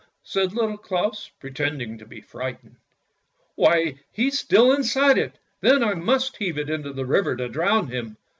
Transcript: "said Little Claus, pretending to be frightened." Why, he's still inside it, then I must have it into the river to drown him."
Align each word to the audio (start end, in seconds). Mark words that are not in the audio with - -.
"said 0.33 0.51
Little 0.53 0.79
Claus, 0.79 1.29
pretending 1.39 1.99
to 1.99 2.07
be 2.07 2.21
frightened." 2.21 2.77
Why, 3.55 3.99
he's 4.11 4.39
still 4.39 4.73
inside 4.73 5.19
it, 5.19 5.37
then 5.59 5.83
I 5.83 5.93
must 5.93 6.37
have 6.41 6.57
it 6.57 6.71
into 6.71 6.91
the 6.91 7.05
river 7.05 7.35
to 7.35 7.47
drown 7.47 7.89
him." 7.89 8.17